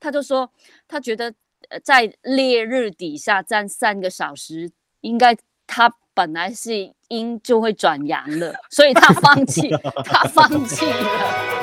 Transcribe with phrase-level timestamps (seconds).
[0.00, 0.50] 他就说
[0.86, 1.34] 他觉得
[1.82, 5.36] 在烈日底下站三个小时，应该
[5.66, 9.68] 他本来是阴就会转阳了，所以他 放弃，
[10.04, 11.58] 他放弃了。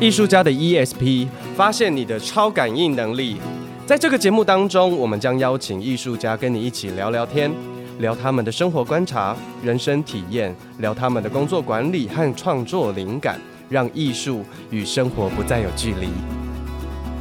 [0.00, 3.36] 艺术家的 ESP，发现你的超感应能力。
[3.84, 7.50] 在这个节目当中，我们将邀请艺术家跟你一起聊聊天，
[7.98, 16.08] 聊他们的生活观察、人生体验，聊他们的工作管理和创作灵感，让艺术与生活不再有距离。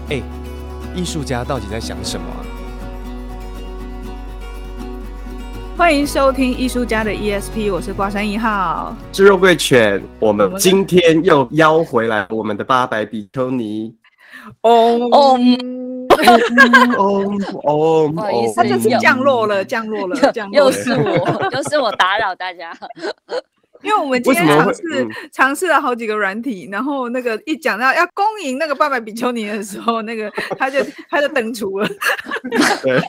[0.10, 0.22] 哎，
[0.96, 2.46] 艺术家到底在想什么啊？
[5.76, 10.00] 欢迎收听艺术家的 ESP，我是挂山一号，是肉桂犬。
[10.20, 13.96] 我们今天又邀回来我们的八百比丘尼。
[14.62, 15.40] 哦哦
[16.98, 22.72] 哦哦，不好意思，他这次降落了，降落了，降落了，又是我，又是我打扰大家。
[23.84, 24.82] 因为我们今天尝试
[25.32, 31.88] 尝试了好几个软体，然后那个一讲到要恭迎那个八百比丘尼的时候，那个他就他就登出了。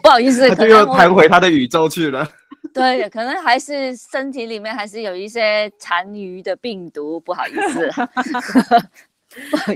[0.02, 2.28] 不好意思，他就又弹回他的宇宙去了。
[2.74, 7.90] 对，可能还是身体里面还是有一些残余的病毒，不好意思。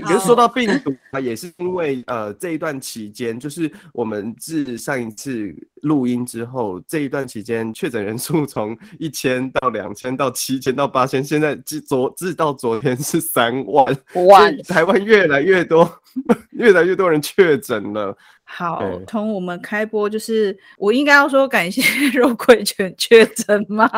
[0.01, 13.85] 可是说到病毒啊，也是因为呃这一段期间，就是我们自上一次录音之后，这一段期间确诊人数从一千到两千到七千到八千，现在至昨至到昨天是三万，
[14.27, 15.89] 哇，台湾越来越多，
[16.51, 18.15] 越来越多人确诊了。
[18.45, 21.81] 好，从我们开播就是，我应该要说感谢
[22.13, 23.89] 肉桂犬确诊吗？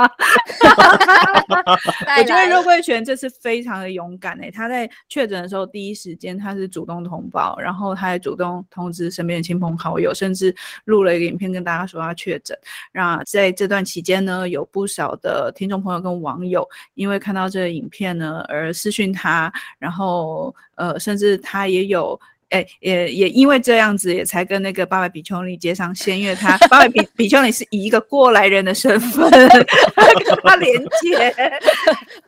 [2.18, 12.58] 我觉得肉桂犬这次非常的勇敢诶、欸，他在确诊的时候第一时间他是主动通报，然后他还主动通知身边的亲朋好友，甚至录了一个影片跟大家说他确诊。
[12.94, 22.18] 那在这段期间呢，有不少的听众朋友跟网友因为看到这个影片呢而私讯他，然后呃，甚至他也有。
[22.50, 31.34] 哎、欸，也也因为这样子，也才跟那个八百比丘尼接上线，因为他八百比比丘尼是以一个过来人的身份跟他连接。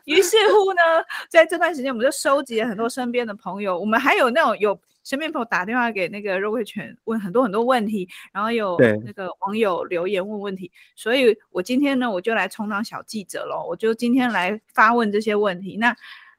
[0.06, 0.80] 于是乎呢，
[1.28, 15.76] 在这段时间，我们就收集了很多身边的朋友，我们还有那种有身边朋友打电话给那个肉桂犬问很多很多问题，然后有那个网友留言问问题，所以我今天呢，我就来充当小记者喽，我就今天来发问这些问题。
[15.76, 15.96] 那。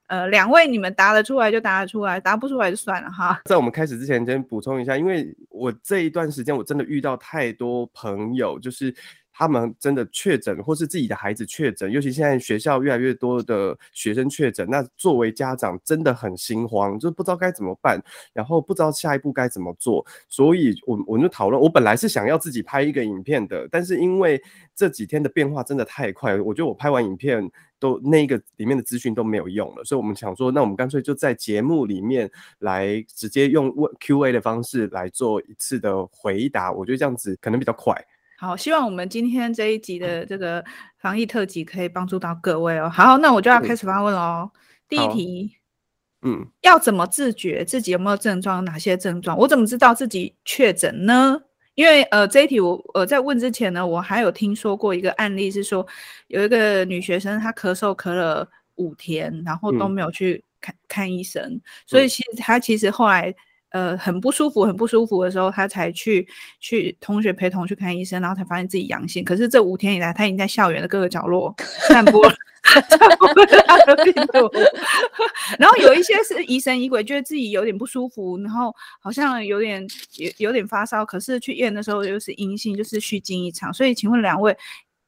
[0.10, 3.40] 呃，两位你们答得出来就答得出来，答不出来就算了哈。
[3.46, 8.92] 在我们开始之前，先补充一下，因为我这一段时间我真的遇到太多朋友，就是
[9.40, 24.44] 他们真的确诊，或是自己的孩子确诊，尤其现在学校越来越多的学生确诊，那作为家长真的很心慌，就不知道该怎么办，然后不知道下一步该怎么做，所以我我就讨论，我本来是想要自己拍一个影片的，但是因为
[24.76, 27.50] 这几天的变化真的太快，我觉得我拍完影片。
[27.82, 37.96] 都那个里面的资讯都没有用了，所以我们想说，那我们干脆就在节目里面来直接用问 Q&A 的方式来做一次的回答，我觉得这样子可能比较快。
[38.40, 40.64] 好，希望我们今天这一集的这个
[40.98, 42.90] 防疫特辑可以帮助到各位哦。
[42.90, 44.50] 好，那我就要开始发问喽。
[44.88, 45.58] 第一题，
[46.22, 48.64] 嗯，要怎么自觉自己有没有症状？
[48.64, 49.38] 哪些症状？
[49.38, 51.38] 我怎么知道自己确诊呢？
[51.76, 55.86] 因为呃，这一题我呃在问之前呢，我还有听说过一个案例，是说
[56.28, 63.36] 有一个女学生她咳嗽咳了五天，然后都没有去看、嗯、看医生，所以其实她其实后来
[63.70, 66.28] 呃很不舒服，很不舒服的时候，他才去
[66.60, 69.24] 去同学陪同去看医生，然后才发现自己阳性。
[69.24, 71.54] 可是这五天以来，他已经在校园的各个角落
[71.88, 72.36] 散播了。
[75.58, 79.88] 然后有一些是疑神疑鬼，觉得自己有点不舒服，然后好像有点
[80.18, 83.74] 有有点发烧，可是去验的时候又是阴性，就是虚惊一场。
[83.74, 84.56] 所以，请问两位，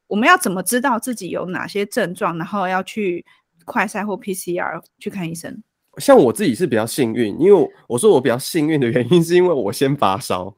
[0.08, 3.24] 我们要怎么知道自己有哪些症状，然后要去
[3.64, 5.62] 快筛或 PCR 去看医生？
[5.98, 10.54] 像我自己是比较幸运，因为我说我比较幸运的原因是因为我先发烧，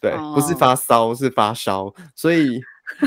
[0.00, 2.60] 对，不是发烧是发烧，所以。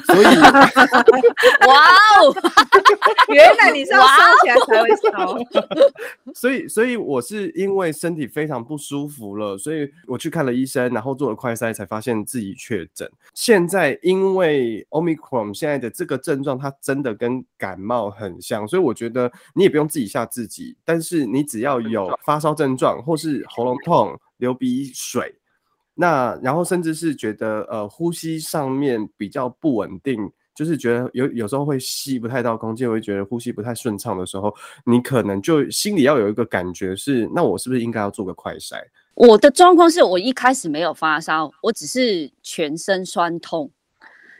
[0.05, 0.25] 所以，
[1.67, 1.75] 哇
[2.19, 2.35] 哦！
[3.33, 4.07] 原来你是要烧
[4.41, 5.37] 起来才会烧。
[6.35, 13.09] 所以，所以我是因为身体非常不舒服了，所以我去看了医生，然后做了快筛，才发现自己确诊。
[13.33, 20.75] 现在因为 Omicron 现在的这个症状，它真的跟感冒很像，所以我觉得你也不用自己吓自己。
[20.83, 25.33] 但是你只要有发烧症状，或是喉咙痛、流鼻水。
[26.01, 30.17] 那然后甚至是觉得呃呼吸上面比较不稳定，
[30.55, 34.55] 就是觉得有有时候会吸不太到空气，会觉得呼吸不太顺畅的时候，
[34.85, 38.77] 你可能就心里要有一个感觉是，那我是不是应该要做个快筛？
[39.15, 43.69] 我的状况是我一开始没有发烧，我只是全身酸痛，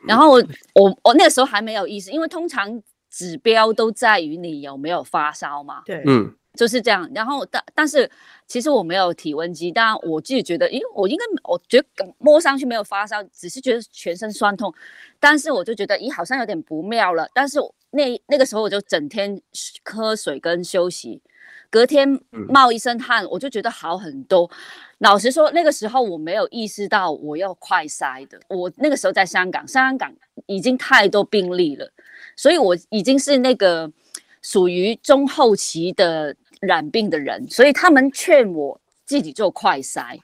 [0.08, 0.42] 然后我
[0.76, 5.82] 我我那个时候还没有意识，因为通常指标都在于你有没有发烧嘛。
[5.86, 7.10] 对，嗯，就是这样。
[7.16, 8.10] 然后但但是
[8.46, 11.86] 其实我没有体温计，但我自己觉得，因为我应该我觉得
[12.18, 14.74] 摸上去没有发烧，只是觉得全身酸痛。
[15.22, 17.30] 但是我就觉得，咦，好像有点不妙了。
[17.34, 17.60] 但是
[17.92, 19.42] 那那个时候我就整天
[19.86, 21.22] 喝水跟休息。
[21.72, 24.50] 隔天冒一身汗，我就觉得好很多。
[24.98, 28.40] 老实说，那个时候我没有意识到我要快筛的。
[28.50, 30.12] 我那个时候在香港，香港
[30.48, 31.90] 已经太多病例了，
[32.36, 33.92] 所以我已经是那个
[34.42, 40.20] 属于中后期的染病的人，所以他们劝我自己做快筛。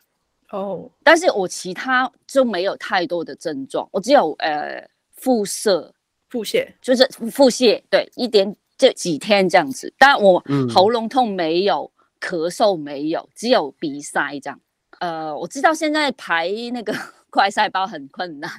[0.52, 5.92] 哦，但是我其他就没有太多的症状，我只有呃腹泻、
[6.30, 8.56] 腹泻，就是腹泻，对，一点。
[8.78, 14.60] 这几天这样子，但我喉咙痛没有，嗯、咳嗽没有，只有鼻塞这样。
[15.00, 16.94] 呃，我知道现在排那个
[17.32, 18.52] 快筛包很困难，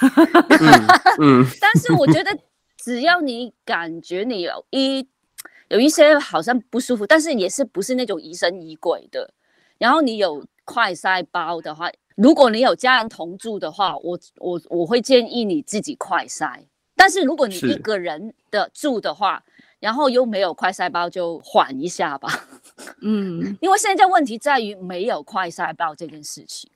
[0.00, 0.86] 嗯
[1.20, 2.34] 嗯、 但是我觉得
[2.78, 5.06] 只要你感觉你有一
[5.68, 9.32] 有一些好像不舒服，但是也是不是那种疑神疑鬼的，
[9.78, 16.60] 然后你有快筛包的话，如果你有家人同住的话，我我我会建议你自己快筛。
[16.96, 19.42] 但是如果你一个人的住的话，
[19.78, 22.28] 然后又没有快筛包，就缓一下吧。
[23.02, 26.68] 嗯，因为现在问题在于没有快筛包这件事情。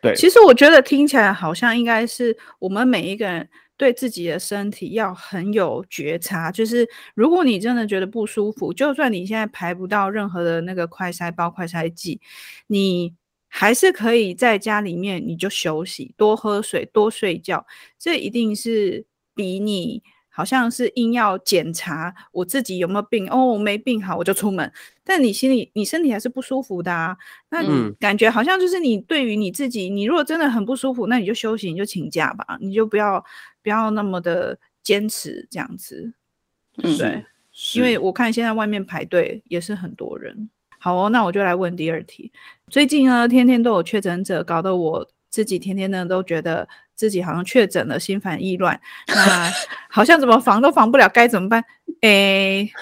[0.00, 3.48] 对，其实我觉得听起来好像应该是我们每一个人
[3.80, 6.52] 对自己的身体要很有觉察。
[6.52, 12.20] 就是如果你真的觉得不舒服，就算你现在排不到任何的那个快塞包、快塞剂，
[12.66, 13.14] 你
[13.48, 17.64] 还是可以在家里面你就休息，多喝水，多睡觉。
[17.98, 20.02] 这一定是比你。
[20.30, 24.72] 好像是硬要检查我自己有没有病哦，我没病好我就出门，
[25.04, 27.16] 但你心里你身体还是不舒服的啊。
[27.50, 33.22] 那你感觉好像就是你对于你自己，你如果真的很不舒服，那你就休息，你就请假吧，你就不要
[33.62, 36.12] 不要那么的坚持这样子。
[36.82, 37.24] 嗯，对，
[37.74, 40.48] 因为我看现在外面排队也是很多人。
[40.78, 42.32] 好哦，那我就来问第二题。
[42.68, 46.68] 最近呢，天天都有确诊者，搞得我自己天天呢都觉得。
[47.00, 49.50] 自己好像确诊了，心烦意乱，那
[49.88, 51.64] 好像怎么防都防不了，该怎么办？
[52.02, 52.72] 哎、欸，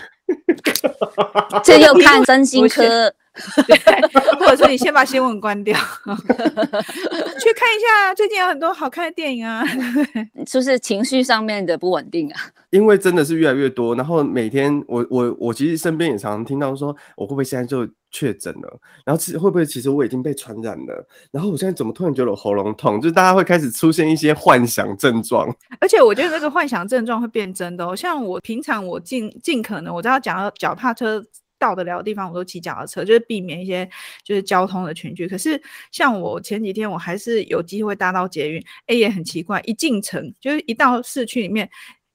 [1.63, 3.15] 这又看 身心科，
[4.41, 5.77] 或者说你先把新闻关掉，
[6.07, 9.65] 去看一下最近有很多好看的电影啊，
[10.47, 12.41] 就是情绪上面的不稳定啊。
[12.71, 17.89] 因为真的是越来越多，然后每天我我我其实身边也常常听到说，我会不会现在就。
[18.11, 21.07] 确诊了，然后其实会不会其实我已经被传染了？
[21.31, 22.99] 然后我现在怎么突然觉得我喉咙痛？
[23.03, 25.47] 就是大家会开始出现一些幻想症状，
[25.79, 27.95] 而且我觉得这个幻想症状会变真的哦。
[27.95, 31.23] 像我平常我尽尽可能，我知道讲脚踏车
[31.59, 33.89] 到得了的地方，我都骑脚踏车，就是避免一些
[34.23, 35.27] 就是交通的群聚。
[35.29, 35.61] 可是
[35.91, 41.69] 像我前几天我还是有机会搭到捷运，哎，也很奇怪，一进城就是一到市区里面。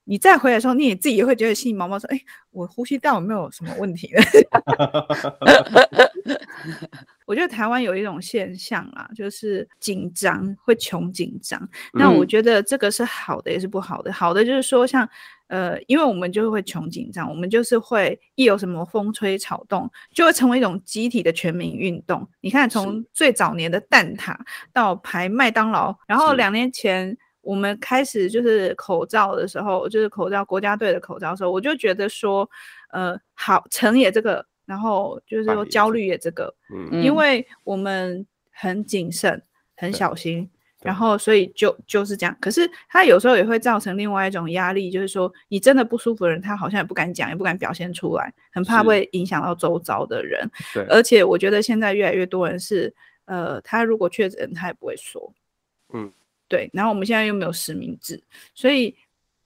[0.06, 4.12] 你再回来的时候，你也自己也会觉得心里毛毛说：“哎、欸，我呼吸道有没有什么问题？”
[7.25, 11.69] 我觉得台湾有一种现象啊，就是紧张会穷紧张。
[11.94, 14.12] 那我觉得这个是好的，也是不好的。
[14.12, 15.10] 好的就是说，像
[15.48, 22.28] 呃，因为我们就会穷紧张，我们就是会一有什么风吹草动，就会成为一种集体的全民运动。
[22.42, 24.36] 你看，从最早年的蛋挞
[24.72, 27.18] 到排麦当劳，然后两年前。
[27.44, 32.50] 我们开始就是口罩的时候，就是口罩国家队的口罩的时候，我就觉得说，
[32.92, 39.44] 呃，好成也这个，然后就是说焦虑也这个，嗯，因为我们很谨慎，
[39.75, 40.50] 很小心，
[40.84, 42.38] 然后所以就就是这样。
[42.42, 50.50] 可是他有时候也会造成另外一种压力，就是说你真的不舒服的人，他好像也不敢讲，也不敢表现出来，很怕会影响到周遭的人。
[50.74, 52.94] 对，而且我觉得现在越来越多人是，
[53.25, 55.34] 呃，他如果确诊，他也不会说，
[55.94, 56.12] 嗯。
[56.50, 58.22] 对，然后我们现在又没有实名制，
[58.54, 58.96] 所以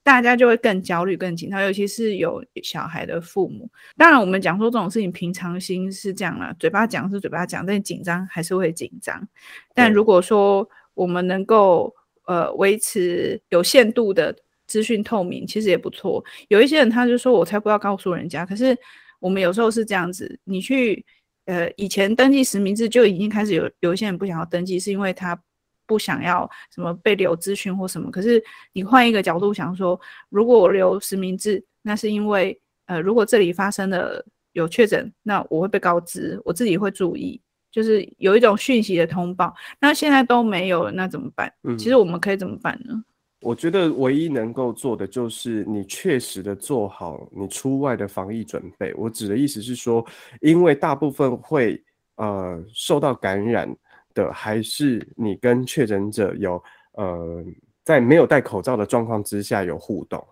[0.02, 3.70] 大家就会更焦虑、更紧张，尤其是有小孩的父母。
[3.96, 9.26] 当然，我们讲说这种事情平常心是这样啦，嘴巴讲是嘴巴讲，但紧张还是会紧张。
[9.74, 10.68] 但如果说
[10.98, 11.94] 我们能够
[12.26, 14.34] 呃维持有限度的
[14.66, 16.22] 资讯透明，其实也不错。
[16.48, 18.76] 有一些人他就说我才不要告诉人家，可是
[19.20, 21.04] 我们有时候是这样子，你去
[21.46, 25.40] 呃以前登记实名制就已经开始有有一些人不想要登记，是因为他。
[25.88, 39.54] 不想要什么被留资讯或什么，可是你换一个角度想说，如果我留实名制，那是因为呃，如果这里发生了有确诊，那我会被告知，我自己会注意，就是有一种讯息的通报。
[39.80, 41.52] 那现在都没有了，那怎么办？
[41.64, 43.02] 嗯，其实我们可以怎么办呢？
[43.40, 48.92] 我觉得唯一能够做的就是你确实的做好你出外的防疫准备。
[48.94, 50.04] 我指的意思是说，
[50.40, 51.82] 因为大部分会
[52.16, 53.74] 呃受到感染。
[54.14, 56.60] 的还是你跟确诊者有
[56.94, 57.44] 呃，
[57.84, 60.26] 在没有戴口罩的状况之下有互动，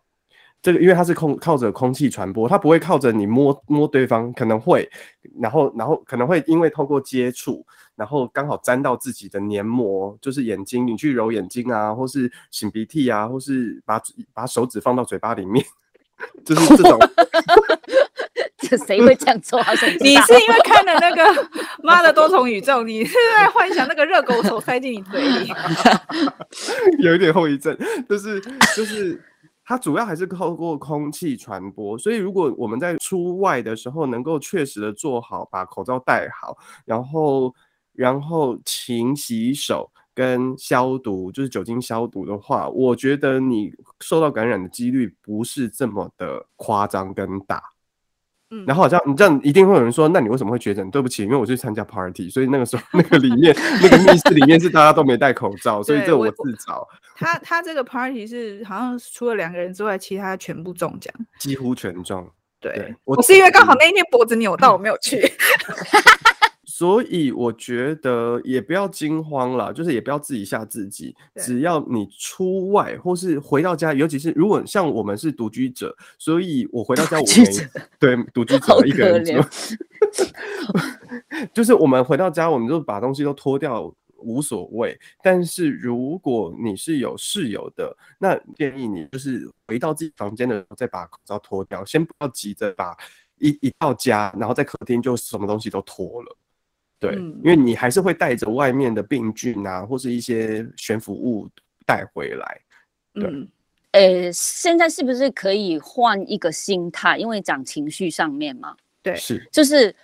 [0.63, 4.89] 这个因为它是空靠着空气传播，它不会靠着你摸摸对方，可能会，
[5.41, 15.65] 然后然后可能会因为透过接触，然后刚好沾到自己的黏膜，就是眼睛，你去揉眼睛啊，或是擤鼻涕啊，或是把把手指放到嘴巴里面，
[16.45, 16.99] 就是这种。
[18.59, 19.71] 这谁会这样做啊？
[20.01, 21.23] 你是因为看了那个
[21.85, 25.53] 《妈的多重宇宙》，你是在幻想那个热狗手塞进你嘴里？
[26.99, 27.77] 有一点后遗症，
[28.09, 28.41] 就是
[28.75, 29.23] 就是
[29.67, 37.53] 它主要还是透过空气传播，所以如果我们在出外的时候能够确实的做好，把口罩戴好，然后
[37.93, 47.76] 然后勤洗手跟消毒，就是酒精消毒的话，我觉得你受到感染的几率不是这么的夸张跟大。
[48.51, 50.89] 嗯，然后好像你这样一定会有人说，那你为什么会确诊？
[50.91, 56.87] 对不起，因为我去参加 party，所以那个时候那个里面那个密室里面是大家都没戴口罩，所以这我自找。
[57.17, 62.31] 他他这个 party 是好像除了两个人之外，其他全部中奖，几乎全中。
[62.61, 65.21] 对，我是因为刚好那一天脖子扭到，我没有去。
[66.77, 71.17] 所以我觉得也不要惊慌了，就是也不要自己吓自己。
[71.37, 77.45] 只要你出外或是回到家，尤其是如果像我们是独居者，所以我回到家我没
[77.99, 79.33] 对独居 者一个人住，
[81.55, 85.01] 就是我们回到家，我们就把东西都脱掉无所谓。
[85.23, 92.95] 但是如果你是有室友的，那建议你就是回到自己房间的时候再把口罩脱掉，先不要急着把
[93.39, 96.37] 一一到家，然后在客厅就什么东西都脱了。
[96.99, 101.49] 对，因为你还是会带着外面的病菌啊，或是一些悬浮物
[101.85, 102.61] 带回来。
[103.13, 103.25] 对，
[103.93, 107.19] 呃、嗯，现在是不是可以换一个心态？
[107.19, 109.95] 因为讲情绪上面嘛，对，是，就是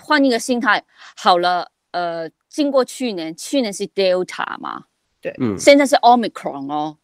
[0.00, 0.84] 换一个心态。
[1.16, 4.84] 好了，呃，经过去年，去年是 Delta 嘛，
[5.20, 6.98] 对，嗯，现在是 Omicron 哦。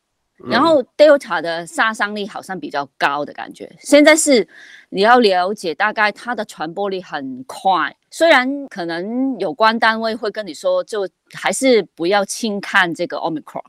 [0.49, 4.47] 然后 Delta 的杀伤力好像比较高的感觉，现在是
[4.89, 7.95] 你要了解，大概它的传播力很快。
[8.11, 13.63] 虽然可能有关单位会跟你说，就还是不要轻看这个 Omicron，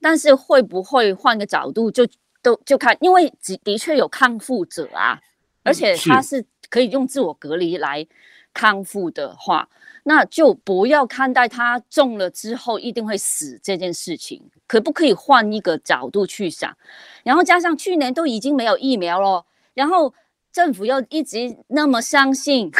[0.00, 2.06] 但是会不会换个角度就
[2.42, 5.20] 都就看，因为的的确有康复者啊，
[5.62, 8.06] 而且他是可以用自我隔离来
[8.52, 9.68] 康复的话。
[10.04, 16.76] 那就不要看待他中了之后一定会死这件事情，可不可以换一个角度去想？
[17.22, 20.14] 然后加上去年都已经没有疫苗了，然后
[20.52, 22.70] 政府又一直那么相信，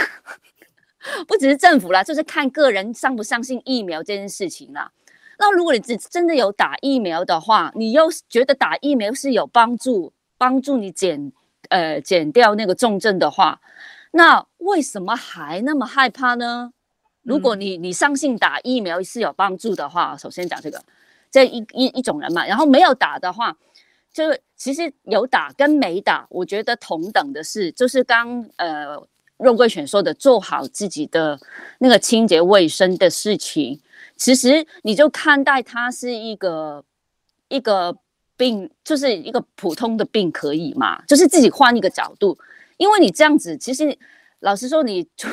[1.26, 4.92] 不只是政府啦，就是看个人相不相信疫苗这件事情啦。
[5.38, 11.32] 那如果你真真的有打疫苗的话，你又觉得打疫苗是有帮助，帮助你减
[11.70, 13.60] 呃减掉那个重症的话，
[14.12, 16.72] 那为什么还那么害怕呢？
[17.24, 20.80] 如果你你相信打疫苗是有帮助的话，首先讲这个，
[21.30, 23.56] 这一一一种人嘛，然后没有打的话，
[24.12, 24.24] 就
[24.56, 28.96] 其实有打跟没打，我觉得同等的是，就是刚呃
[29.38, 31.40] 肉桂犬说的，做好自己的
[31.78, 33.80] 那个清洁卫生的事情。
[34.16, 36.84] 其实你就看待它是一个
[37.48, 37.96] 一个
[38.36, 42.38] 病，就是一个普通的病可以嘛，就是自己换一个角度，
[42.76, 43.98] 因为你这样子，其实
[44.40, 45.26] 老实说你就。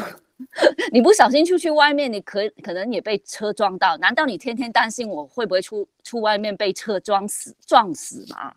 [0.92, 3.98] 你不小心出去外面，你可可能也被车撞到。
[3.98, 8.54] 难道你天天担心我会不会出出外面被车撞死撞死吗？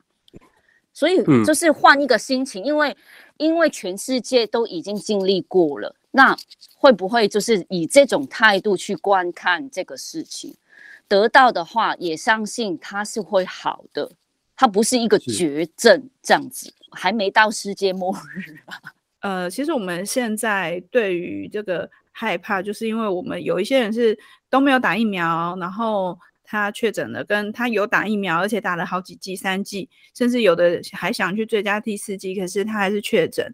[0.93, 2.97] 所以就是换一个心情，嗯、因为
[3.39, 6.37] 因为全世界都已经经历过了，那
[6.77, 10.55] 会不会就是以这种态度去观看这个事情？
[11.09, 14.09] 得到的话，也相信它是会好的，
[14.55, 18.94] 它不是一个绝症这样子，还没到世界末日啊。
[19.25, 24.19] 呃，其实我们现在对于这个害怕，就是因为我们有一些人是
[24.51, 33.51] 都没有打疫苗，然后他确诊了，跟他有打疫苗，而且打了好几剂、三剂，甚至有的还想去追加第四剂，可是他还是确诊。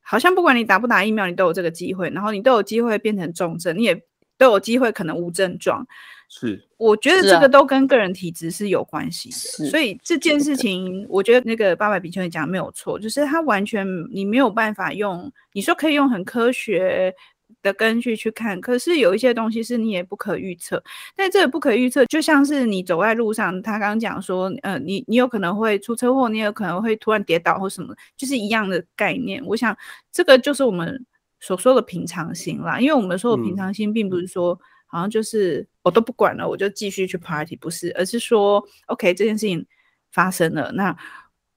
[0.00, 4.02] 好像不管你打不打疫苗，你都有这个机会，然后你都有机会变成重症，你也
[4.36, 5.86] 都有机会可能无症状。
[6.34, 17.14] 是，我觉得这个都跟个人体质是有关系的，啊、所以这件事情，我觉得那个八百比丘尼讲没有错，就是他完全你没有办法用，你说可以用很科学
[17.62, 20.82] 的根据去看，可是有一些东西是你也不可预测，
[21.14, 29.44] 但这个不可预测，就像是你走在路上，他刚刚讲说，呃，你你有可能会出车祸，你有可能会突然跌倒或什么，就是一样的概念。
[29.44, 29.76] 我想
[30.10, 31.04] 这个就是我们
[31.40, 34.58] 所说的平常心啦，因为我们说的平常心，并不是说。
[34.92, 39.66] 好像就是我都不管了，我就继续去 party，不是，而是说，OK，这件事情
[40.12, 40.96] 发生了，那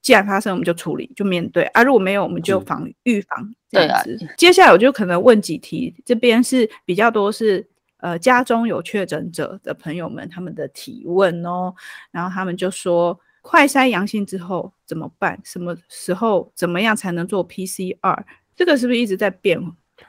[0.02, 1.82] 既然发生，我们就处理，就面对啊。
[1.82, 4.18] 如果没有，我们就防预防这样子。
[4.24, 4.34] 啊。
[4.36, 7.64] 接下来我就可能问几题，这边是比较多是
[7.98, 11.72] 呃家中有确诊者的朋友们他们的提问哦，
[12.10, 13.20] 然后他们就说。
[13.48, 15.40] 快筛阳性之后怎么办？
[15.44, 18.24] 什么时候怎么样才能做 PCR？
[18.56, 19.56] 这个是不是一直在变？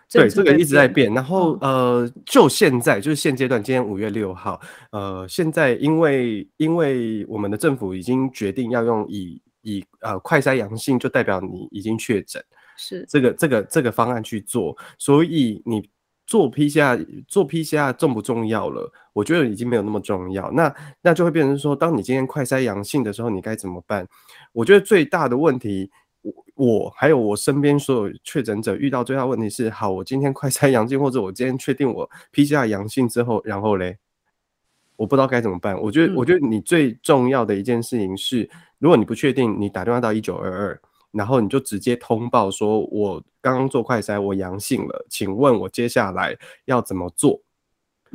[0.09, 1.13] 对，这个一直在变。
[1.13, 4.59] 然后呃，就现在就是现阶段，今天五月六号，
[4.91, 12.41] 呃，现在因为因为我们的政府已经决定要用以以呃快筛阳性就代表你已经确诊，
[12.77, 15.89] 是这个这个这个方案去做，所以你
[16.25, 18.89] 做 PCR 做 PCR 重不重要了？
[19.11, 20.49] 我觉得已经没有那么重要。
[20.51, 24.07] 那那就会变成说，当你今天快筛阳性的时候，你该怎么办？
[24.53, 25.91] 我觉得最大的问题。
[26.55, 33.97] 我还有我身边所有确诊者遇到最大问题是：好，我今天快筛阳性，或者我今天确定我 PCR 阳性之后，然后嘞，
[34.95, 35.79] 我不知道该怎么办。
[35.79, 40.81] 我觉得，我觉得你最重要的一件事情是，如果你不确定，你打电话到一九二二，
[41.11, 47.39] 然后你就直接通报说，我刚刚做快筛，我阳性了，请问我接下来要怎么做？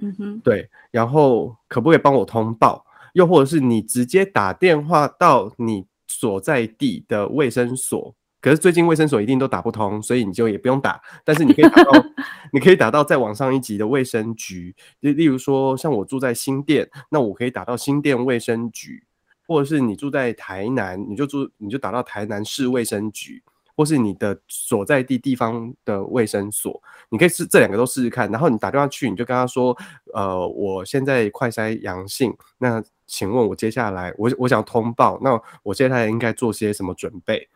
[0.01, 2.85] 嗯哼，对，然后可不可以帮我通报？
[3.13, 5.85] 又或者是你直接打电话到你
[6.23, 8.15] 所在地的卫生所？
[8.41, 11.03] 可是最近卫生所一定都打不通，所以你就也不用打。
[11.25, 11.91] 但是你可以打到，
[12.55, 14.73] 你可以打到再往上一级的卫生局。
[15.01, 19.03] 例例如说，像我住在新店，那我可以打到新店卫生局，
[19.49, 23.43] 或者是你住在台南，你就住你就打到台南市卫生局，
[23.77, 28.31] 或是你的所在地地方的卫生所，你可以试这两个都试试看。
[28.31, 29.77] 然后你打电话去，你就跟他说
[30.15, 32.81] ：“呃，我现在快筛阳性，那
[33.13, 37.47] 请问我接下来我我想通报，那我接下来应该做些什么准备？”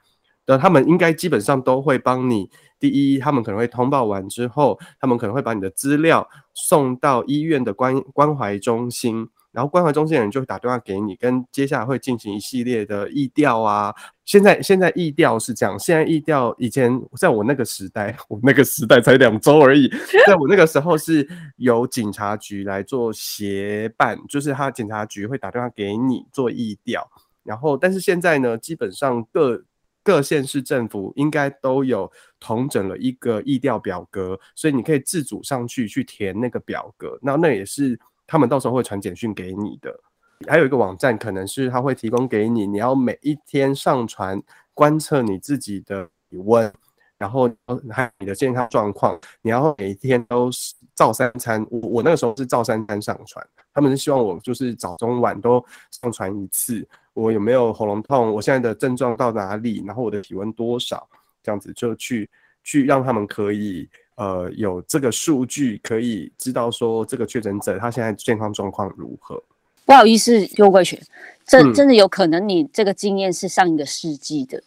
[0.45, 2.51] 那他们应该基本上都会帮你。
[2.79, 13.95] 第一，他们可能会通报完之后，他们可能会把你的资料送到医院的关关怀中心，然后关怀中心的人就会打电话给你，跟接下来会进行一系列的疫调啊。
[14.27, 19.89] 现在现在疫调是这样，现在疫调以前在我那个时代， 我那个时代才两周而已，
[20.27, 27.11] 在我那个时候是由警察局来做协办，就是他警察局会打电话给你做疫调，
[27.43, 29.65] 然后但是现在呢，基本上各
[30.03, 37.19] 各县市政府应该都有统整了一个疫调表格，所以你可以自主上去去填那个表格。
[37.23, 39.99] 那那也是他们到时候会传简讯给你的。
[40.47, 44.43] 还有一个网站，可能是他会提供给你，你要每一天上传
[44.75, 46.71] 观测你自己的体温，
[47.17, 47.51] 然后
[47.91, 51.67] 还有你的健康状况，你要每一天都是照三餐。
[51.71, 56.87] 我我那个时候是照三餐上传，他们是希望我就是早中晚都上传一次。
[57.15, 58.31] 我有没有喉咙痛？
[58.35, 59.83] 我现在的症状到哪里？
[59.87, 61.09] 然后我的体温多少？
[61.43, 62.29] 这样子就去
[62.63, 69.43] 去让他们可以呃有这个数据，可以知道说这个确诊者他现在健康状况如何。
[69.85, 71.01] 不好意思，邱桂雪，
[71.47, 74.63] 这真，真的有可能你这个经验是上一个世纪的。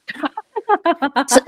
[1.28, 1.40] 这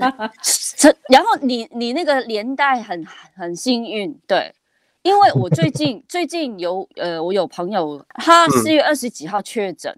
[0.76, 4.54] 这，然后你你那个年代很很幸运，对，
[5.02, 9.96] 因为我最近最近有呃我有朋友，他四月二十几号确诊。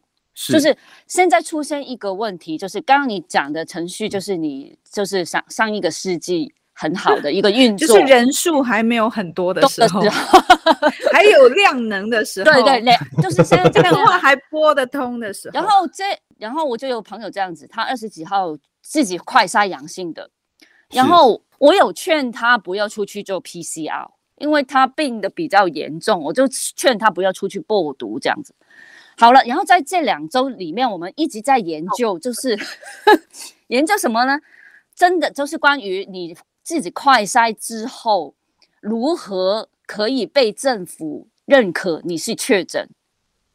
[0.49, 10.41] 就是现在出现一个问题，就是刚刚你讲的程序，就是你就是上上一个世纪很好的一个运作，就是人数还没有很多的时候，时候
[11.13, 15.53] 还有量能的时 候，对对对，就是现在 电话还拨得通的时候。
[15.55, 16.05] 然后这，
[16.37, 20.29] 然后我就有朋友这样子，他二十几号自己快筛阳性的，
[20.91, 24.09] 然后我有劝他不要出去做 PCR，
[24.39, 28.53] 因为他病的比较严重，我就劝他不要出去播毒这样子。
[29.17, 32.59] 好了，然后在这两周里面，我们一直在研究，就是
[33.69, 34.41] 研究什么呢？
[34.97, 38.35] 真的就是关于你自己快筛之后，
[38.81, 42.89] 如何可以被政府认可你是确诊。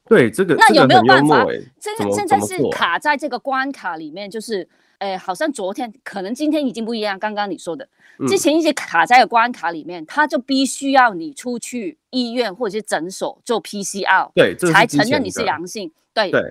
[0.05, 1.45] 对，这个那有没有办法？
[1.77, 4.69] 这个现在是卡在这个关卡里面，就是。
[4.99, 7.17] 哎，好像昨天可能今天已经不一样。
[7.17, 7.87] 刚刚你说的，
[8.27, 15.89] 之前一直卡在个关卡里面，他、嗯、就必须要你出去医院或者是诊所做 PCR，对，才承认你是阳性。
[16.13, 16.41] 对，对。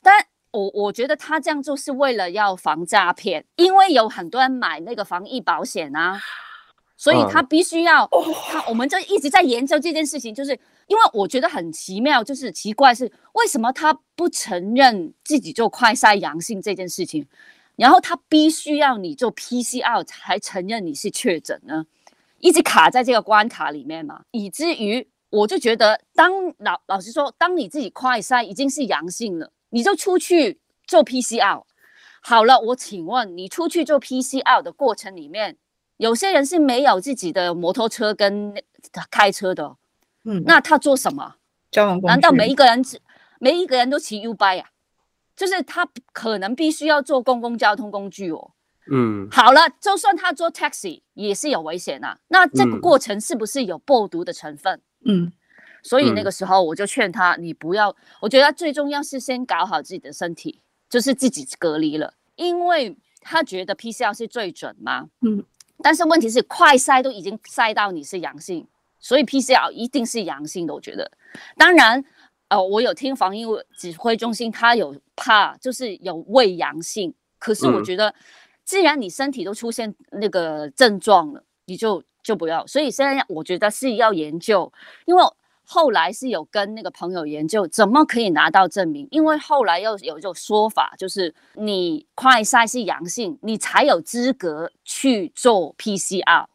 [0.00, 6.20] 但我我觉得他这样做是为了要防诈骗，因为有很多人买那个防疫保险啊，
[6.96, 8.08] 所以他必须要。
[8.50, 10.52] 他、嗯、我们就一直在研究这件事情，就是
[10.86, 17.26] 因为我觉得很奇妙，就是奇怪是为什么他不承认自己做快筛阳性这件事情。
[17.76, 21.86] 然后他必须要你做 PCR 才承认你是确诊呢，
[22.40, 31.62] 一直卡在这个关卡里面嘛，以至于我就觉得，当老老实说，当你自己快筛已经是阳性了，你就出去做 PCR。
[32.20, 35.56] 好了，我请问你出去做 PCR 的过程里面，
[35.96, 38.54] 有些人是没有自己的摩托车跟
[39.10, 39.76] 开车的，
[40.24, 41.36] 嗯，那他做什么？
[41.70, 42.12] 交通工具？
[42.12, 42.82] 难道每一个人
[43.38, 44.68] 每一个人都骑 U-Bike 啊？
[45.36, 48.50] 就是他可能必须要坐公共交通工具哦。
[48.90, 52.18] 嗯，好了，就算他坐 taxi 也是有危险啊。
[52.28, 54.80] 那这个过程是不是有播毒的成分？
[55.04, 55.32] 嗯，
[55.88, 57.96] 所以那个时候我就劝他，你不要。
[58.20, 65.08] 我觉得最重要是先搞好自己的身体，就是自己隔离了，因为他觉得 PCR 是最准嘛。
[65.22, 65.42] 嗯，
[65.82, 68.68] 但是问题是快筛都已经筛到你是阳性，
[69.00, 70.74] 所以 PCR 一定是阳性的。
[70.74, 71.10] 我觉得，
[71.56, 72.04] 当然，
[72.48, 78.14] 呃，我有听防疫指挥中心，他有怕就是有伪阳性，可是我觉得，
[78.62, 82.66] 既然你身体都出现那个症状了，你就就不要。
[82.66, 84.70] 所以现在我觉得是要研究，
[85.06, 85.22] 因为。
[85.70, 96.46] 后来是有跟那个朋友研究怎么可以拿到证明，因为后来又有一种说法，就是你快筛是阳性，你才有资格去做 PCR。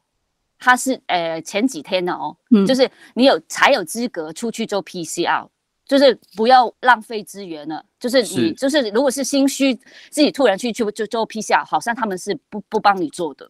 [0.58, 5.46] 他是呃前几天的哦，嗯、就是你有才有资格出去做 PCR，
[5.86, 7.84] 就是不要浪费资源了。
[8.00, 9.72] 就是你是就是如果是心虚，
[10.10, 13.48] 自己突然去去就做 PCR，好像他们是不不帮你做的。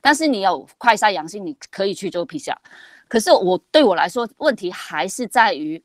[0.00, 2.56] 但是你有快筛阳性，你可以去做 PCR。
[3.14, 5.80] 可是我对我来说，问题还是在于，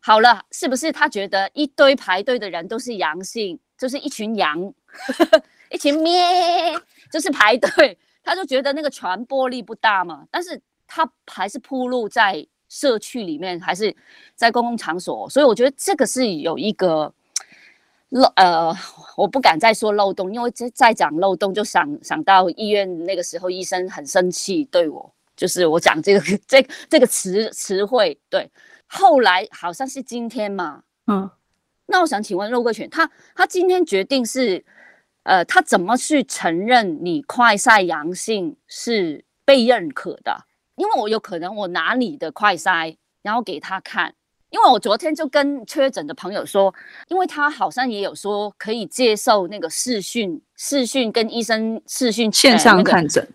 [0.00, 4.72] 好了，是不是他觉得一堆排队的人都是阳性，就是一群羊，
[5.70, 6.74] 一群咩，
[7.12, 10.26] 就是排队，他就觉得那个传播力不大嘛。
[10.30, 13.94] 但是他还是铺路在社区里面，还是
[14.34, 17.12] 在公共场所，所以我觉得这个是有一个
[18.08, 18.74] 漏，呃，
[19.18, 25.12] 我不敢再说漏洞，因为再再讲漏洞，就想想到医院那个时候医生很生气对我。
[25.40, 28.50] 就是我讲这个 这这个词词汇，对，
[28.86, 31.30] 后来好像是今天嘛，嗯，
[31.86, 34.62] 那我想请问肉桂犬，他他今天决定是，
[35.22, 40.44] 呃，他怎么去承认你快筛阳性是被认可的？
[40.76, 44.14] 因为我有可能我拿你的快筛，然后给他看，
[44.50, 46.74] 因为我昨天就跟确诊的朋友说，
[47.08, 53.26] 因为他好像也有说可以接受那个视讯视讯跟医生视讯线上看诊，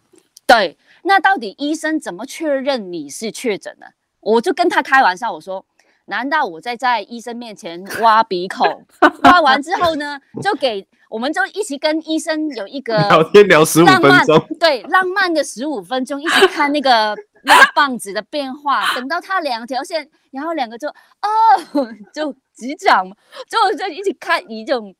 [0.46, 0.78] 对。
[1.08, 3.86] 那到底医生怎么确认你是确诊呢？
[4.20, 5.64] 我就跟他开玩笑，我说：
[6.06, 8.86] 难道我在在医生面前挖鼻孔，
[9.22, 17.16] 挖完之后呢，就给我们就一起跟医生有一个聊天聊十五分钟，对，浪漫的十五分钟，一起看那个
[17.46, 21.30] 那个棒子的变化，等到他两条线，然后两个就哦，
[22.12, 23.08] 就击掌，
[23.48, 24.96] 就就一起看一种。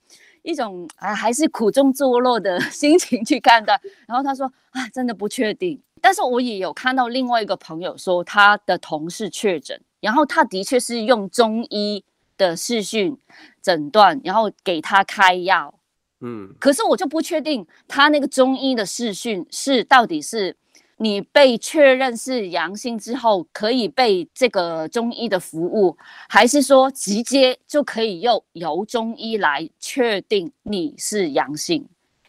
[0.48, 3.82] 一种啊，还是苦中作乐的心情去看的。
[4.08, 5.82] 然后他说啊，真的不确定。
[6.06, 12.04] 但是我也有看到另外一个朋友说，他的同事确诊，然后他的确是用中医
[12.38, 13.18] 的视讯
[13.60, 15.74] 诊断，然后给他开药。
[16.22, 20.56] 嗯，可是我就不确定他那个中医的视讯是到底是。
[20.98, 25.98] 你被确认是阳性之后，可以被这个中医的服务，
[26.30, 31.86] 还是说直接就可以用由中医来确定你是阳性？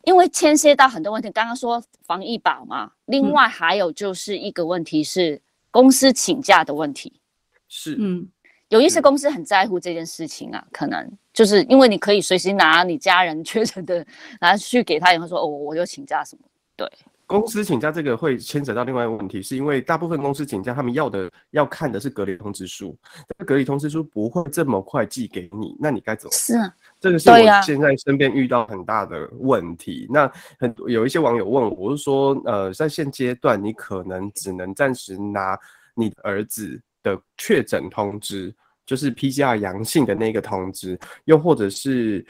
[0.06, 1.28] 因为牵涉到很多问题。
[1.32, 7.20] 刚刚说防疫保嘛，另外还有就是一个问题是公司请假的问题。
[7.68, 8.26] 是，嗯，
[8.68, 14.06] 有一些公司很在乎这件事情啊，可能就是因为你可以随时拿你家人确诊的
[14.40, 16.88] 拿去给他，然后说哦，我就请假什么，对。
[17.26, 22.96] 公司请假这个会牵扯到另外一个问题，是因为大部分公司请假，他们要的要看的是隔离通知书，
[23.44, 26.38] 隔离通知书不会这么快寄给你，那你该怎么办？
[26.38, 30.06] 是啊，这个是我现在身边遇到很大的问题。
[30.10, 35.58] 啊、那很有一些网友问我，我是说，呃，在现阶段你可能只能暂时拿
[35.94, 38.54] 你儿子的确诊通知，
[38.86, 42.24] 就是 PCR 阳性的那个通知，又或者是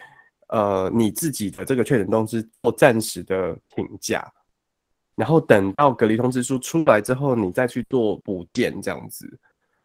[0.48, 4.26] 呃你自己的这个确诊通知做暂时的请假。
[5.16, 9.26] 然后等到隔离通知书出来之后，你再去做补件这样子。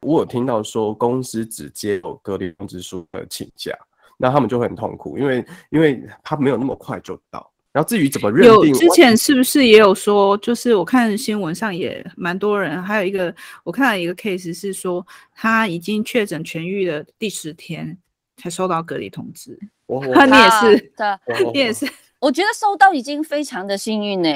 [0.02, 3.72] 我有听到说公司只接有隔离通知书的请假，
[4.18, 7.50] 那他们就会很痛苦，因为因为他没有那么快就到。
[7.72, 17.98] 然后至于怎么认定，有之前是不是也有说，就是我看新闻上也蛮多人，还有一个我看到一个 case 是说他已经确诊痊愈的第十天
[18.36, 19.58] 才收到隔离通知。
[19.86, 21.90] 我 他你也是，对， 你也是。
[22.20, 24.30] 我觉得收到已经非常的幸运呢。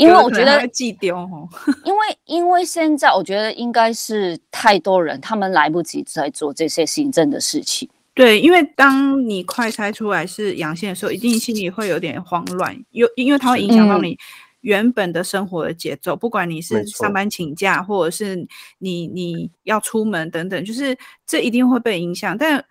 [0.00, 1.48] 因为我觉得寄丢哦，
[1.84, 7.88] 因为因为现在我觉得应该是太多人，他们来不及在做这些行政的事情。
[8.14, 14.18] 对，因为当你快筛出来是阳性的时候，一定心里会有点慌乱，有因为它会影响到你
[14.62, 18.46] 原本的生活的节奏，嗯、不管你是上班请假，或者是
[18.78, 22.36] 你你要出门等等，就是这一定会被影响。
[22.36, 22.62] 但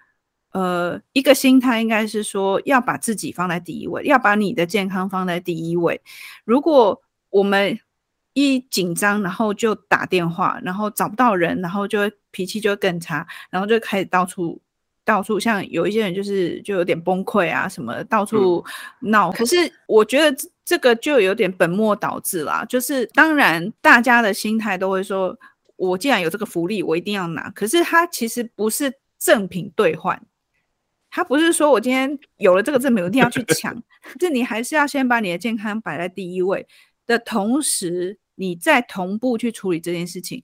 [0.51, 6.01] 呃，一个心态应该是说，要把自己放在第一位，要把你的健康放在第一位。
[6.43, 7.79] 如果我们
[8.33, 14.61] 一紧张，然后就打电话，然后找不到人，然后就会脾气就会更差，然后就开始到处
[15.03, 18.63] 到处，像有一些人就是就有点崩溃啊什么的，到处
[19.01, 19.29] 闹。
[19.31, 19.55] 嗯、可是
[19.87, 22.63] 我觉得这个就有点本末倒置啦。
[22.69, 25.37] 就是当然大家的心态都会说，
[25.75, 27.49] 我既然有这个福利，我一定要拿。
[27.49, 30.21] 可是它其实不是赠品兑换。
[31.11, 33.75] 他不是说我今天有了这个证明，我一定要去抢，
[34.19, 36.67] 这你还是要先把你的健康摆在第一位
[37.09, 40.43] 的同时，你再同步去处理这件事情。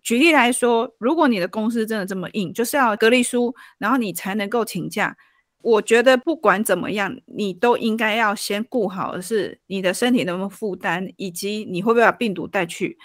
[0.00, 5.16] 举例来说，如果你的公司真的这么硬，就是要隔离书，然后你才能够请假。
[5.60, 12.96] 我觉得不管怎么样，你都应该要先顾好的是你的身体能不能负担，以及你会不会把病毒带去。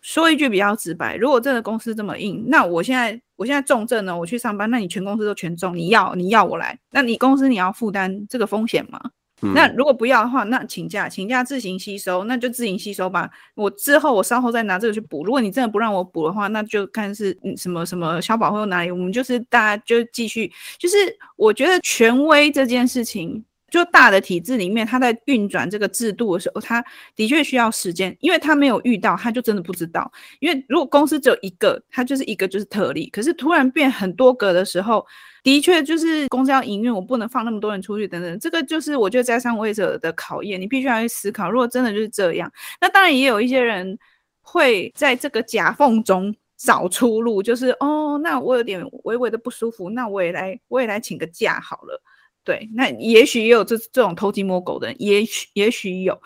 [0.00, 9.10] 说一句比较直白，如果真的公司这么硬，那我现在我现在重症呢，我去上班，那你全公司都全中，你要你要我来，那你公司你要负担这个风险吗？
[9.40, 13.30] 那如果不要的话，那请假请假自行吸收，那就自行吸收吧。
[13.54, 15.24] 我之后我稍后再拿这个去补。
[15.24, 20.52] 如果你真的不让我补的话，那就看是什么什么消保会哪里，我们就是大家就继续。
[20.78, 20.96] 就是
[21.36, 23.44] 我觉得权威这件事情。
[23.70, 26.82] 就大的体制里面，他在运转这个制度的时候，他
[27.14, 30.10] 的确需要时间，因为他没有遇到，他就真的不知道。
[30.40, 33.10] 因为如果公司只有一个，他就是一个就是特例。
[33.10, 35.06] 可是突然变很多个的时候，
[35.42, 38.38] 的确就是公司要营运，我不能放那么多人出去等等。
[38.38, 41.50] 这个就是我觉得在上位者的考验，你必须要去思考。
[41.50, 42.50] 如果真的就是这样，
[42.80, 43.98] 那当然也有一些人
[44.40, 52.02] 会在这个夹缝中找出路，就是哦，那我有点微微的不舒服，那我也来，我也来请个假好了。
[52.48, 56.18] 对，那也许也有这这种偷鸡摸狗的人，也许也许有，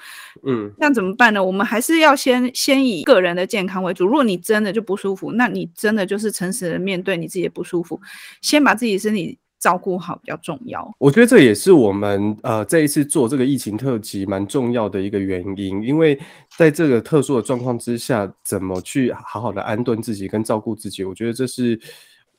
[0.46, 1.44] 嗯，那怎么办呢？
[1.44, 4.06] 我们还是要先先以个人的健康为主。
[4.06, 8.00] 如果你真的就不舒服，那你真的就是诚实的面对你自己的不舒服，
[8.40, 10.88] 先把自己身体照顾好比较重要。
[11.00, 16.16] 我觉得这也是我们呃这一次做这个疫情特辑蛮重要的一个原因，因为
[16.56, 21.80] 在这个特殊的状况之下，怎么去好好的安顿自己跟照顾自己，我觉得这是。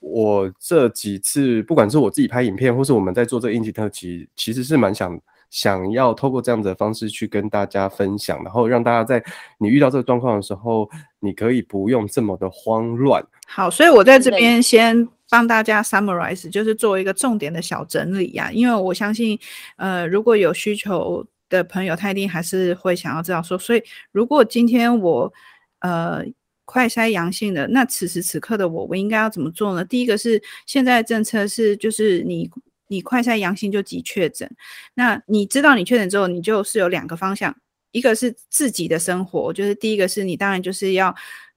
[0.05, 5.17] 我这几次，不管是我自己拍影片，或是我们在做这个疫情特辑，其实是蛮想
[5.49, 9.23] 想要透过这样子的方式去跟大家分享，然后让大家在
[9.57, 10.89] 你遇到这个状况的时候，
[11.21, 13.25] 你可以不用这么的慌乱。
[13.47, 19.39] 好，所以我在这边先帮大家 summarize，就是做一个重点的小整理呀、啊，因为我相信，
[19.77, 25.33] 呃，如果有需求的朋友，他一定还是会想要知道说，所以如果今天我，
[25.79, 26.25] 呃。
[26.65, 29.83] 快筛阳性的，那此时此刻的我，我应该要怎么做呢？
[29.83, 32.49] 第一个是现在政策是，就是你
[32.87, 34.49] 你快筛阳性就即确诊。
[34.93, 37.55] 那你知道你确诊之后，你就是有两个方向，
[37.91, 41.13] 一个是自己的生活，就是第一个是你当然就是要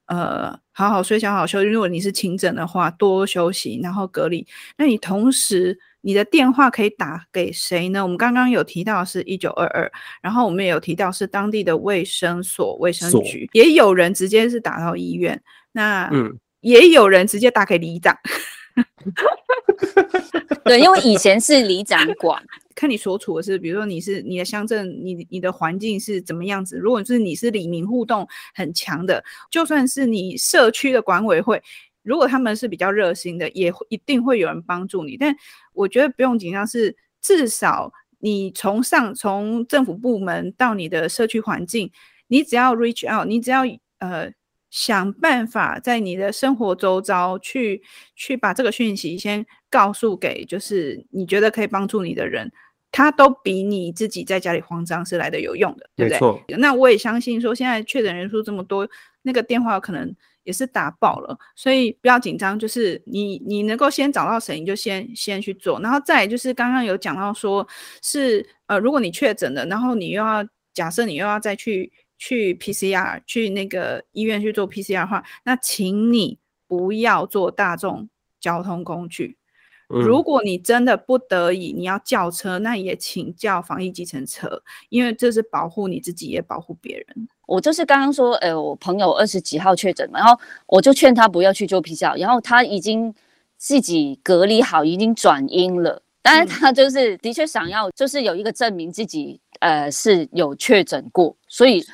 [0.07, 1.66] 呃好好睡觉，好好休息。
[1.68, 4.46] 如果你是轻症的话，多休息，然后隔离。
[4.76, 5.76] 那你同时。
[6.02, 8.00] 你的电话可以打给谁呢？
[8.00, 9.90] 我们刚刚有提到是一九二二，
[10.22, 18.16] 然后我们也有提到是当地的卫生所、卫生局，也有人直接是打到医院，那嗯，也有人直接打给里长。
[20.64, 22.42] 对，因为以前是里长管，
[22.74, 26.76] 看你所处的是，比如说你是你的乡镇，你你的环境是怎么样子。
[26.76, 31.62] 如果是你是里民互动很强的，就算是你社区的管委会。
[32.02, 35.16] 如果他们是比较热心的，也一定会有人帮助你。
[35.16, 35.34] 但
[35.72, 41.90] 我觉得不用紧张，是至少你从上从政府部门到你的社区环境，
[42.28, 43.62] 你只要 reach out，你只要
[43.98, 44.30] 呃
[44.70, 47.83] 想办法在你的生活周遭去
[48.14, 52.50] 去把这个讯息先告诉给就是你觉得可以帮助你的人，
[52.90, 56.57] 他都比你自己在家里慌张是来的有用的，对不对？
[56.59, 58.88] 那我也相信说，现在确诊人数这么多，
[59.22, 60.14] 那个电话可能。
[60.46, 67.66] 也是打爆了，所以不要紧张，就是你你能够先找到谁，你就先先去做，然后再就是刚刚有讲到说
[68.00, 78.09] 是呃，如果你确诊了，然后你又要假设你又要再去去 PCR 去那个医院去做 PCR 的话，那请你不要坐大众
[78.40, 79.37] 交通工具。
[79.88, 87.29] 嗯、如果你真的不得已你要叫车，那也请叫防疫计程车，因为这是保护你自己也保护别人。
[87.46, 93.14] 我就是刚刚说，呃，我朋友二十几号确诊嘛，然后我就劝他不要去做 PCR，然后他已经
[93.57, 101.84] 自己隔离好，已经转阴了，但是他就是的确想要，就是有一个证明自己，呃，是有确诊过，所以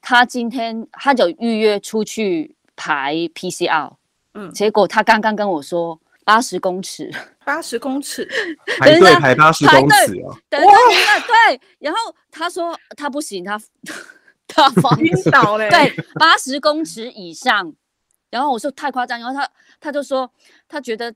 [0.00, 3.92] 他今天他就预约出去排 PCR，
[4.34, 7.10] 嗯，结果他刚刚跟我说八十公尺，
[7.44, 8.26] 八十公尺，
[8.80, 11.98] 排队排八十公尺哦，等一下，对，然后
[12.30, 13.60] 他说他不行，他。
[14.54, 17.72] 他晕倒了，对，八十公尺以上，
[18.28, 19.48] 然后我说太夸张，然后他
[19.80, 20.30] 他就说
[20.68, 21.14] 他觉得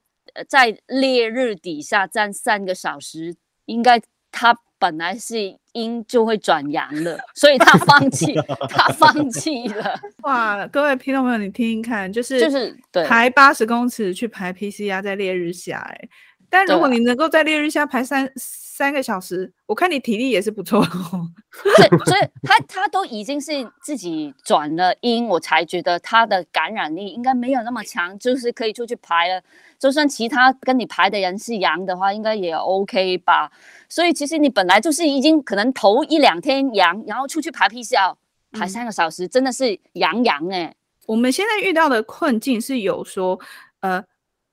[0.48, 3.34] 在烈日底下站三个小时，
[3.66, 8.34] 应该他本来是阴就会转阳了，所以他放弃，
[8.68, 9.98] 他放弃了。
[10.24, 16.08] 哇，各位听众朋友，你听听看，就是就是排八十公尺去排 PCR 在烈日下，哎，
[16.50, 18.30] 但如果你能够在烈日下排三。
[18.76, 21.30] 三个小时，我看你体力也是不错哦。
[21.78, 29.42] 对，所以他他都已经是自己转了阴，我才觉得他的感染力应该没有那么强，就是可以出去排了。
[29.78, 33.50] 就算其他跟你排的人是阳的话，应该也 OK 吧。
[33.88, 38.14] 所以其实你本来就是已经可能头一两天阳，然后出去排 PCR，
[38.52, 40.74] 排三个小时，真的是阳阳哎。
[41.06, 43.40] 我们现在遇到的困境是有说，
[43.80, 44.04] 呃。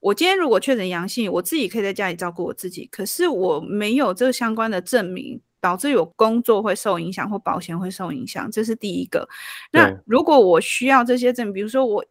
[0.03, 9.25] 我今天如果确诊阳性，我自己可以在家里照顾我自己，可是我没有这个相关的证明，导致有工作会受影响或保险会受影响，这是第一个。
[9.71, 12.03] 那如果我需要这些证明，比如说我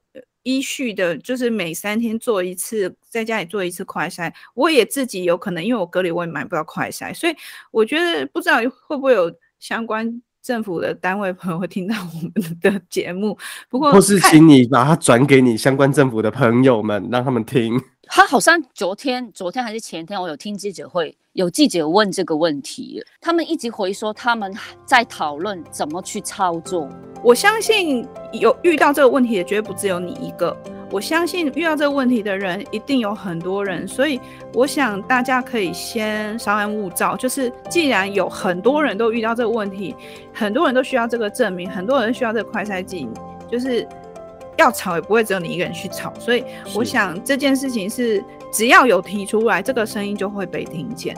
[0.42, 7.36] 依序的，就是每三天做一次，在家里做一次快筛，我也自己有可能，因为我隔离我也买不到快筛，所以
[7.70, 10.22] 我觉得不知道会不会有相关。
[10.42, 13.38] 政府的单位朋友会听到我们的 节目，
[13.70, 17.80] 不过或是请你把它转给你相关政府的朋友们，让他们听。
[18.14, 26.86] 他好像昨天、昨天还是前天，我有听记者会，有记者问这个问题，他们一直回说他们在讨论怎么去操作。
[27.24, 30.54] 我相信有遇到这个问题的绝对不只有你一个。
[30.90, 34.20] 我相信遇到这个问题的人一定有很多人，所以
[34.52, 37.16] 我想大家可以先稍安勿躁。
[37.16, 39.96] 就是既然有很多人都遇到这个问题，
[40.34, 43.08] 很多人都需要这个证明，很多人需要这个快筛剂，
[43.50, 43.88] 就是
[44.56, 46.12] 要吵也不会只有你一个人去吵。
[46.18, 51.16] 所以我想这件事情是只要有提出来，这个声音就会被听见。